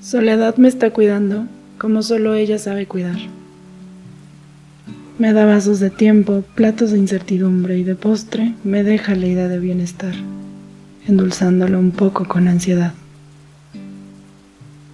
Soledad 0.00 0.56
me 0.56 0.68
está 0.68 0.90
cuidando 0.90 1.46
como 1.76 2.02
solo 2.02 2.34
ella 2.34 2.58
sabe 2.58 2.86
cuidar. 2.86 3.18
Me 5.18 5.34
da 5.34 5.44
vasos 5.44 5.78
de 5.78 5.90
tiempo, 5.90 6.42
platos 6.54 6.92
de 6.92 6.98
incertidumbre 6.98 7.76
y 7.76 7.84
de 7.84 7.94
postre 7.96 8.54
me 8.64 8.82
deja 8.82 9.14
la 9.14 9.26
idea 9.26 9.48
de 9.48 9.58
bienestar, 9.58 10.14
endulzándolo 11.06 11.78
un 11.78 11.90
poco 11.90 12.26
con 12.26 12.48
ansiedad. 12.48 12.94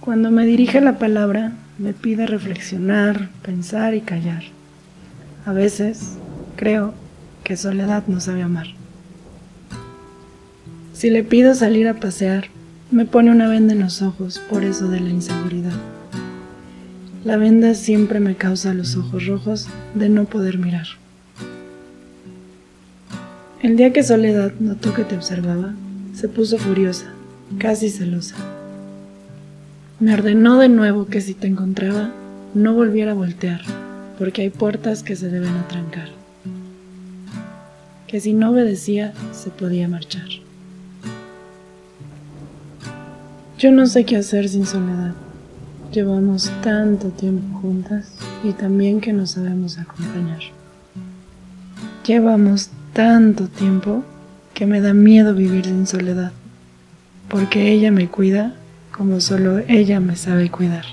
Cuando 0.01 0.29
me 0.29 0.45
dirige 0.45 0.81
la 0.81 0.99
palabra, 0.99 1.53
me 1.77 1.93
pide 1.93 2.27
reflexionar, 2.27 3.29
pensar 3.43 3.93
y 3.93 4.01
callar. 4.01 4.43
A 5.45 5.53
veces 5.53 6.17
creo 6.57 6.93
que 7.45 7.55
soledad 7.55 8.03
no 8.07 8.19
sabe 8.19 8.41
amar. 8.41 8.67
Si 10.91 11.09
le 11.09 11.23
pido 11.23 11.55
salir 11.55 11.87
a 11.87 11.93
pasear, 11.93 12.49
me 12.89 13.05
pone 13.05 13.31
una 13.31 13.49
venda 13.49 13.73
en 13.73 13.81
los 13.81 14.01
ojos 14.01 14.39
por 14.49 14.63
eso 14.63 14.87
de 14.87 15.01
la 15.01 15.09
inseguridad. 15.09 15.73
La 17.25 17.35
venda 17.35 17.73
siempre 17.73 18.21
me 18.21 18.35
causa 18.35 18.73
los 18.73 18.95
ojos 18.95 19.25
rojos 19.25 19.67
de 19.93 20.07
no 20.07 20.25
poder 20.25 20.57
mirar. 20.57 20.87
El 23.61 23.75
día 23.75 23.91
que 23.91 24.03
Soledad 24.03 24.53
notó 24.59 24.93
que 24.93 25.03
te 25.03 25.15
observaba, 25.15 25.73
se 26.13 26.29
puso 26.29 26.57
furiosa, 26.57 27.07
casi 27.57 27.89
celosa. 27.89 28.35
Me 29.99 30.13
ordenó 30.13 30.57
de 30.57 30.69
nuevo 30.69 31.07
que 31.07 31.19
si 31.19 31.33
te 31.33 31.47
encontraba, 31.47 32.11
no 32.53 32.73
volviera 32.73 33.11
a 33.11 33.15
voltear, 33.15 33.61
porque 34.17 34.43
hay 34.43 34.49
puertas 34.49 35.03
que 35.03 35.15
se 35.17 35.29
deben 35.29 35.55
atrancar. 35.57 36.09
Que 38.07 38.21
si 38.21 38.31
no 38.31 38.51
obedecía, 38.51 39.13
se 39.33 39.49
podía 39.49 39.89
marchar. 39.89 40.46
Yo 43.57 43.71
no 43.71 43.87
sé 43.87 44.05
qué 44.05 44.17
hacer 44.17 44.47
sin 44.49 44.67
soledad. 44.67 45.13
Llevamos 45.91 46.51
tanto 46.61 47.07
tiempo 47.07 47.59
juntas 47.59 48.11
y 48.43 48.51
también 48.51 49.01
que 49.01 49.13
nos 49.13 49.31
sabemos 49.31 49.79
acompañar. 49.79 50.41
Llevamos 52.05 52.69
tanto 52.93 53.47
tiempo 53.47 54.03
que 54.53 54.67
me 54.67 54.79
da 54.79 54.93
miedo 54.93 55.33
vivir 55.33 55.65
sin 55.65 55.87
soledad, 55.87 56.33
porque 57.29 57.71
ella 57.71 57.91
me 57.91 58.07
cuida 58.07 58.53
como 58.91 59.19
solo 59.21 59.59
ella 59.67 59.99
me 59.99 60.15
sabe 60.15 60.51
cuidar. 60.51 60.85